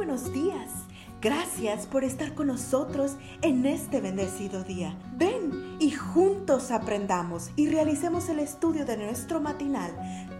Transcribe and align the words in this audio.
buenos 0.00 0.32
días. 0.32 0.70
Gracias 1.20 1.84
por 1.84 2.04
estar 2.04 2.32
con 2.34 2.46
nosotros 2.46 3.16
en 3.42 3.66
este 3.66 4.00
bendecido 4.00 4.64
día. 4.64 4.96
Ven 5.18 5.76
y 5.78 5.90
juntos 5.90 6.70
aprendamos 6.70 7.50
y 7.54 7.68
realicemos 7.68 8.30
el 8.30 8.38
estudio 8.38 8.86
de 8.86 8.96
nuestro 8.96 9.42
matinal 9.42 9.90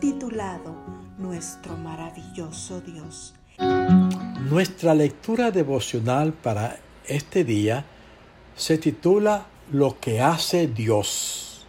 titulado 0.01 0.75
Nuestro 1.19 1.77
maravilloso 1.77 2.81
Dios. 2.81 3.35
Nuestra 4.49 4.95
lectura 4.95 5.51
devocional 5.51 6.33
para 6.33 6.79
este 7.07 7.45
día 7.45 7.85
se 8.57 8.79
titula 8.79 9.45
Lo 9.71 10.01
que 10.01 10.23
hace 10.23 10.69
Dios. 10.69 11.67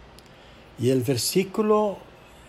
Y 0.78 0.88
el 0.88 1.02
versículo 1.02 1.98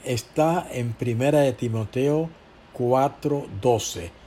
está 0.06 0.66
en 0.72 0.94
Primera 0.94 1.42
de 1.42 1.52
Timoteo 1.52 2.30
4:12 2.74 4.23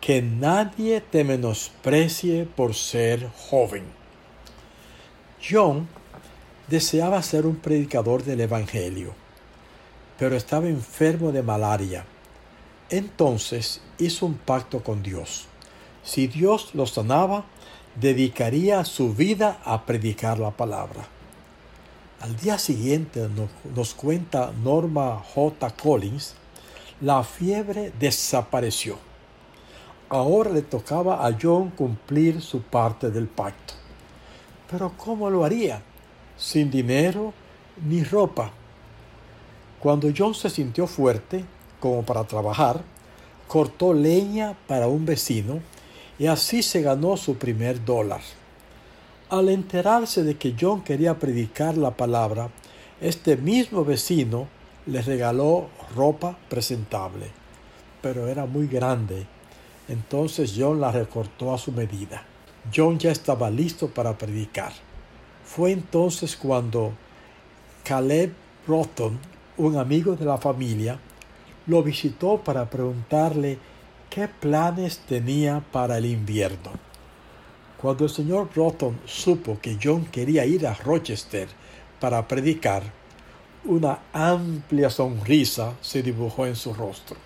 que 0.00 0.22
nadie 0.22 1.00
te 1.00 1.24
menosprecie 1.24 2.44
por 2.46 2.74
ser 2.74 3.28
joven. 3.36 3.84
John 5.42 5.88
deseaba 6.68 7.22
ser 7.22 7.46
un 7.46 7.56
predicador 7.56 8.24
del 8.24 8.40
Evangelio, 8.40 9.14
pero 10.18 10.36
estaba 10.36 10.68
enfermo 10.68 11.32
de 11.32 11.42
malaria. 11.42 12.04
Entonces 12.90 13.80
hizo 13.98 14.26
un 14.26 14.34
pacto 14.34 14.82
con 14.82 15.02
Dios. 15.02 15.46
Si 16.04 16.26
Dios 16.26 16.74
lo 16.74 16.86
sanaba, 16.86 17.44
dedicaría 18.00 18.84
su 18.84 19.14
vida 19.14 19.60
a 19.64 19.84
predicar 19.84 20.38
la 20.38 20.52
palabra. 20.52 21.06
Al 22.20 22.36
día 22.36 22.58
siguiente 22.58 23.28
nos, 23.74 23.94
cuenta 23.94 24.52
Norma 24.62 25.22
J. 25.34 25.70
Collins, 25.70 26.34
la 27.00 27.22
fiebre 27.22 27.92
desapareció 27.98 29.07
Ahora 30.10 30.50
le 30.50 30.62
tocaba 30.62 31.26
a 31.26 31.36
John 31.40 31.68
cumplir 31.68 32.40
su 32.40 32.62
parte 32.62 33.10
del 33.10 33.26
pacto. 33.26 33.74
Pero 34.70 34.92
¿cómo 34.96 35.28
lo 35.28 35.44
haría? 35.44 35.82
Sin 36.38 36.70
dinero 36.70 37.34
ni 37.84 38.02
ropa. 38.04 38.50
Cuando 39.78 40.08
John 40.16 40.34
se 40.34 40.48
sintió 40.48 40.86
fuerte, 40.86 41.44
como 41.78 42.04
para 42.04 42.24
trabajar, 42.24 42.80
cortó 43.46 43.92
leña 43.92 44.56
para 44.66 44.88
un 44.88 45.04
vecino 45.04 45.60
y 46.18 46.26
así 46.26 46.62
se 46.62 46.80
ganó 46.80 47.18
su 47.18 47.36
primer 47.36 47.84
dólar. 47.84 48.22
Al 49.28 49.50
enterarse 49.50 50.22
de 50.22 50.38
que 50.38 50.54
John 50.58 50.82
quería 50.84 51.18
predicar 51.18 51.76
la 51.76 51.90
palabra, 51.90 52.48
este 53.02 53.36
mismo 53.36 53.84
vecino 53.84 54.48
le 54.86 55.02
regaló 55.02 55.68
ropa 55.94 56.38
presentable, 56.48 57.26
pero 58.00 58.26
era 58.26 58.46
muy 58.46 58.66
grande 58.66 59.26
entonces 59.88 60.54
John 60.56 60.80
la 60.80 60.92
recortó 60.92 61.52
a 61.52 61.58
su 61.58 61.72
medida. 61.72 62.24
John 62.74 62.98
ya 62.98 63.10
estaba 63.10 63.50
listo 63.50 63.88
para 63.88 64.16
predicar. 64.16 64.72
Fue 65.44 65.72
entonces 65.72 66.36
cuando 66.36 66.92
Caleb 67.84 68.34
Broughton, 68.66 69.18
un 69.56 69.76
amigo 69.76 70.14
de 70.14 70.26
la 70.26 70.36
familia, 70.36 70.98
lo 71.66 71.82
visitó 71.82 72.38
para 72.38 72.68
preguntarle 72.68 73.58
qué 74.10 74.28
planes 74.28 74.98
tenía 74.98 75.64
para 75.72 75.98
el 75.98 76.06
invierno. 76.06 76.70
Cuando 77.80 78.04
el 78.04 78.10
señor 78.10 78.50
Broughton 78.54 78.98
supo 79.06 79.58
que 79.60 79.78
John 79.82 80.04
quería 80.06 80.44
ir 80.44 80.66
a 80.66 80.74
Rochester 80.74 81.48
para 82.00 82.26
predicar, 82.26 82.82
una 83.64 84.00
amplia 84.12 84.90
sonrisa 84.90 85.74
se 85.80 86.02
dibujó 86.02 86.46
en 86.46 86.56
su 86.56 86.74
rostro. 86.74 87.16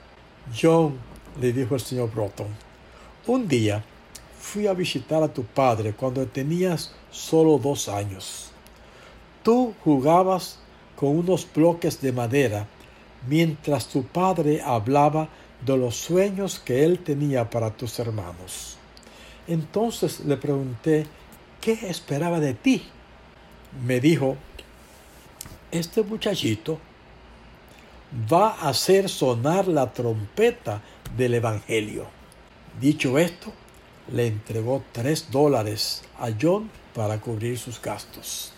John 0.60 0.98
le 1.40 1.52
dijo 1.52 1.74
el 1.74 1.80
señor 1.80 2.10
Broughton. 2.10 2.48
Un 3.26 3.48
día 3.48 3.84
fui 4.40 4.66
a 4.66 4.72
visitar 4.72 5.22
a 5.22 5.32
tu 5.32 5.44
padre 5.44 5.92
cuando 5.92 6.26
tenías 6.26 6.92
solo 7.10 7.58
dos 7.58 7.88
años. 7.88 8.50
Tú 9.42 9.74
jugabas 9.84 10.58
con 10.96 11.16
unos 11.16 11.46
bloques 11.52 12.00
de 12.00 12.12
madera 12.12 12.66
mientras 13.28 13.86
tu 13.86 14.04
padre 14.04 14.60
hablaba 14.62 15.28
de 15.64 15.76
los 15.76 15.96
sueños 15.96 16.58
que 16.58 16.84
él 16.84 16.98
tenía 16.98 17.48
para 17.48 17.70
tus 17.70 17.98
hermanos. 17.98 18.76
Entonces 19.46 20.20
le 20.20 20.36
pregunté 20.36 21.06
qué 21.60 21.72
esperaba 21.88 22.40
de 22.40 22.54
ti. 22.54 22.82
Me 23.84 24.00
dijo, 24.00 24.36
este 25.70 26.02
muchachito 26.02 26.78
va 28.32 28.50
a 28.50 28.68
hacer 28.68 29.08
sonar 29.08 29.68
la 29.68 29.92
trompeta 29.92 30.82
del 31.16 31.34
Evangelio. 31.34 32.06
Dicho 32.80 33.18
esto, 33.18 33.52
le 34.10 34.26
entregó 34.26 34.82
tres 34.92 35.30
dólares 35.30 36.02
a 36.18 36.30
John 36.40 36.70
para 36.94 37.20
cubrir 37.20 37.58
sus 37.58 37.78
gastos. 37.80 38.52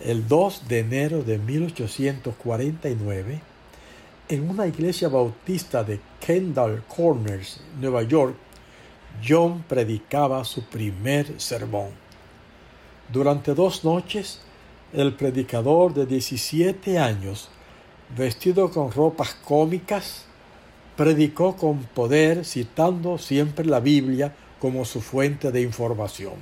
El 0.00 0.28
2 0.28 0.68
de 0.68 0.78
enero 0.78 1.22
de 1.22 1.36
1849, 1.38 3.40
en 4.28 4.48
una 4.48 4.66
iglesia 4.66 5.08
bautista 5.08 5.84
de 5.84 6.00
Kendall 6.20 6.84
Corners, 6.84 7.60
Nueva 7.80 8.02
York, 8.04 8.36
John 9.26 9.64
predicaba 9.68 10.44
su 10.44 10.62
primer 10.64 11.40
sermón. 11.40 11.88
Durante 13.12 13.54
dos 13.54 13.84
noches, 13.84 14.40
el 14.92 15.14
predicador 15.14 15.94
de 15.94 16.06
17 16.06 16.98
años, 16.98 17.48
vestido 18.16 18.70
con 18.70 18.92
ropas 18.92 19.34
cómicas, 19.44 20.26
predicó 21.00 21.56
con 21.56 21.78
poder 21.84 22.44
citando 22.44 23.16
siempre 23.16 23.64
la 23.64 23.80
Biblia 23.80 24.34
como 24.58 24.84
su 24.84 25.00
fuente 25.00 25.50
de 25.50 25.62
información. 25.62 26.34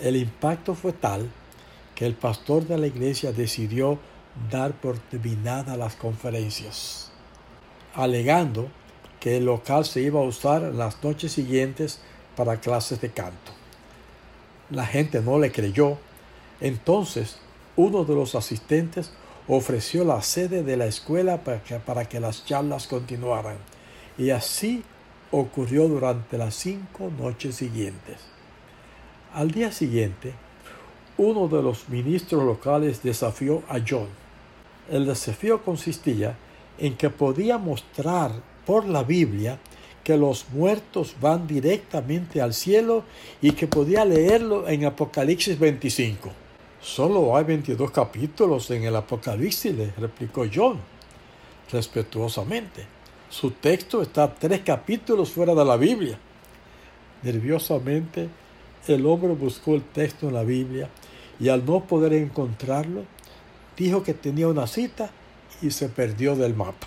El 0.00 0.16
impacto 0.16 0.74
fue 0.74 0.94
tal 0.94 1.28
que 1.94 2.06
el 2.06 2.14
pastor 2.14 2.66
de 2.66 2.78
la 2.78 2.86
iglesia 2.86 3.32
decidió 3.32 3.98
dar 4.50 4.72
por 4.72 4.98
terminada 4.98 5.76
las 5.76 5.96
conferencias, 5.96 7.12
alegando 7.94 8.70
que 9.20 9.36
el 9.36 9.44
local 9.44 9.84
se 9.84 10.00
iba 10.00 10.18
a 10.18 10.24
usar 10.24 10.62
las 10.62 11.04
noches 11.04 11.32
siguientes 11.32 12.00
para 12.36 12.58
clases 12.58 13.02
de 13.02 13.10
canto. 13.10 13.52
La 14.70 14.86
gente 14.86 15.20
no 15.20 15.38
le 15.38 15.52
creyó, 15.52 15.98
entonces 16.62 17.36
uno 17.76 18.06
de 18.06 18.14
los 18.14 18.34
asistentes 18.34 19.12
ofreció 19.46 20.04
la 20.04 20.22
sede 20.22 20.62
de 20.62 20.78
la 20.78 20.86
escuela 20.86 21.44
para 21.44 21.62
que, 21.62 21.74
para 21.80 22.08
que 22.08 22.18
las 22.18 22.46
charlas 22.46 22.86
continuaran 22.86 23.75
y 24.18 24.30
así 24.30 24.82
ocurrió 25.30 25.88
durante 25.88 26.38
las 26.38 26.54
cinco 26.54 27.10
noches 27.18 27.56
siguientes. 27.56 28.18
Al 29.34 29.50
día 29.50 29.70
siguiente, 29.72 30.32
uno 31.18 31.48
de 31.48 31.62
los 31.62 31.88
ministros 31.88 32.44
locales 32.44 33.02
desafió 33.02 33.62
a 33.68 33.78
John. 33.86 34.08
El 34.90 35.06
desafío 35.06 35.62
consistía 35.62 36.36
en 36.78 36.96
que 36.96 37.10
podía 37.10 37.58
mostrar 37.58 38.32
por 38.64 38.86
la 38.86 39.02
Biblia 39.02 39.58
que 40.04 40.16
los 40.16 40.48
muertos 40.50 41.16
van 41.20 41.46
directamente 41.46 42.40
al 42.40 42.54
cielo 42.54 43.04
y 43.42 43.52
que 43.52 43.66
podía 43.66 44.04
leerlo 44.04 44.68
en 44.68 44.84
Apocalipsis 44.84 45.58
25. 45.58 46.30
Solo 46.80 47.36
hay 47.36 47.44
22 47.44 47.90
capítulos 47.90 48.70
en 48.70 48.84
el 48.84 48.94
Apocalipsis, 48.94 49.74
le 49.74 49.90
replicó 49.90 50.44
John, 50.52 50.78
respetuosamente. 51.72 52.95
Su 53.28 53.50
texto 53.50 54.02
está 54.02 54.32
tres 54.32 54.60
capítulos 54.60 55.30
fuera 55.30 55.54
de 55.54 55.64
la 55.64 55.76
Biblia. 55.76 56.18
Nerviosamente, 57.22 58.28
el 58.86 59.04
hombre 59.06 59.32
buscó 59.34 59.74
el 59.74 59.82
texto 59.82 60.28
en 60.28 60.34
la 60.34 60.44
Biblia 60.44 60.88
y 61.40 61.48
al 61.48 61.64
no 61.66 61.84
poder 61.84 62.12
encontrarlo, 62.12 63.04
dijo 63.76 64.02
que 64.02 64.14
tenía 64.14 64.48
una 64.48 64.66
cita 64.66 65.10
y 65.60 65.70
se 65.70 65.88
perdió 65.88 66.36
del 66.36 66.54
mapa. 66.54 66.86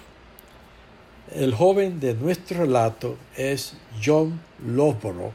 El 1.35 1.53
joven 1.53 1.99
de 1.99 2.15
nuestro 2.15 2.61
relato 2.61 3.17
es 3.35 3.73
John 4.03 4.39
Loughborough, 4.65 5.33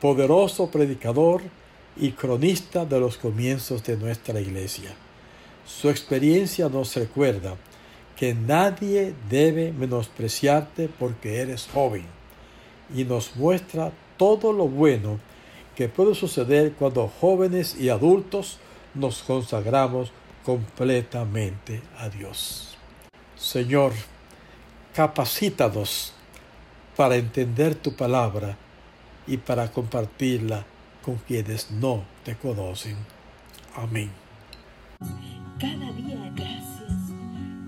poderoso 0.00 0.70
predicador 0.70 1.42
y 1.96 2.10
cronista 2.12 2.84
de 2.84 3.00
los 3.00 3.16
comienzos 3.16 3.82
de 3.84 3.96
nuestra 3.96 4.38
iglesia. 4.40 4.94
Su 5.64 5.88
experiencia 5.88 6.68
nos 6.68 6.94
recuerda 6.96 7.56
que 8.16 8.34
nadie 8.34 9.14
debe 9.28 9.72
menospreciarte 9.72 10.88
porque 10.88 11.40
eres 11.40 11.68
joven 11.72 12.06
y 12.94 13.04
nos 13.04 13.36
muestra 13.36 13.92
todo 14.16 14.52
lo 14.52 14.68
bueno 14.68 15.20
que 15.74 15.88
puede 15.88 16.14
suceder 16.14 16.72
cuando 16.72 17.08
jóvenes 17.08 17.76
y 17.78 17.90
adultos 17.90 18.58
nos 18.94 19.22
consagramos 19.22 20.10
completamente 20.44 21.82
a 21.98 22.08
Dios. 22.08 22.78
Señor, 23.36 23.92
capacítanos 24.94 26.14
para 26.96 27.16
entender 27.16 27.74
tu 27.74 27.94
palabra 27.94 28.56
y 29.26 29.36
para 29.36 29.70
compartirla 29.70 30.64
con 31.02 31.16
quienes 31.16 31.70
no 31.70 32.04
te 32.24 32.34
conocen. 32.36 32.96
Amén. 33.76 34.10
Cada 35.60 35.92
día 35.92 36.32